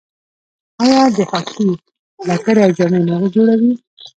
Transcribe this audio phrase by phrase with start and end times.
[0.83, 1.67] آیا د هاکي
[2.29, 3.73] لکړې او جامې نه جوړوي؟